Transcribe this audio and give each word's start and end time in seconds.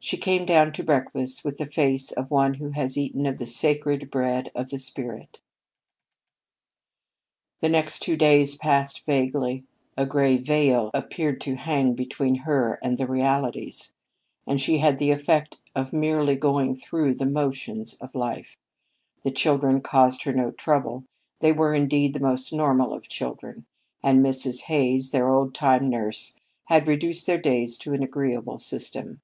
She 0.00 0.16
came 0.16 0.46
down 0.46 0.72
to 0.74 0.84
breakfast 0.84 1.44
with 1.44 1.58
the 1.58 1.66
face 1.66 2.12
of 2.12 2.30
one 2.30 2.54
who 2.54 2.70
has 2.70 2.96
eaten 2.96 3.26
of 3.26 3.36
the 3.36 3.48
sacred 3.48 4.10
bread 4.10 4.50
of 4.54 4.70
the 4.70 4.78
spirit. 4.78 5.40
The 7.60 7.68
next 7.68 7.98
two 8.00 8.16
days 8.16 8.54
passed 8.54 9.04
vaguely. 9.04 9.64
A 9.98 10.06
gray 10.06 10.38
veil 10.38 10.90
appeared 10.94 11.42
to 11.42 11.56
hang 11.56 11.92
between 11.94 12.36
her 12.36 12.78
and 12.82 12.96
the 12.96 13.06
realities, 13.08 13.92
and 14.46 14.58
she 14.58 14.78
had 14.78 14.98
the 14.98 15.10
effect 15.10 15.58
of 15.74 15.92
merely 15.92 16.36
going 16.36 16.74
through 16.74 17.12
the 17.14 17.26
motions 17.26 17.92
of 17.94 18.14
life. 18.14 18.56
The 19.24 19.32
children 19.32 19.80
caused 19.82 20.22
her 20.22 20.32
no 20.32 20.52
trouble. 20.52 21.04
They 21.40 21.52
were, 21.52 21.74
indeed, 21.74 22.14
the 22.14 22.20
most 22.20 22.50
normal 22.52 22.94
of 22.94 23.08
children, 23.08 23.66
and 24.02 24.24
Mrs. 24.24 24.62
Hays, 24.68 25.10
their 25.10 25.28
old 25.28 25.54
time 25.54 25.90
nurse, 25.90 26.34
had 26.66 26.88
reduced 26.88 27.26
their 27.26 27.40
days 27.42 27.76
to 27.78 27.92
an 27.92 28.02
agreeable 28.04 28.58
system. 28.60 29.20